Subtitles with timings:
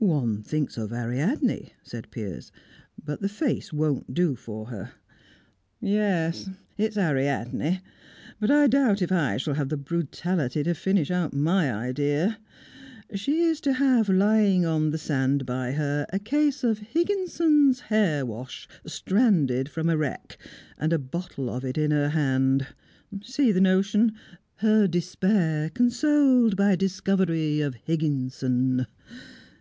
[0.00, 2.50] "One thinks of Ariadne," said Piers,
[3.04, 4.90] "but the face won't do for her."
[5.80, 7.80] "Yes, it's Ariadne
[8.40, 12.38] but I doubt if I shall have the brutality to finish out my idea.
[13.14, 18.26] She is to have lying on the sand by her a case of Higginson's Hair
[18.26, 20.38] wash, stranded from a wreck,
[20.76, 22.66] and a bottle of it in her hand.
[23.22, 24.14] See the notion?
[24.56, 28.84] Her despair consoled by discovery of Higginson!"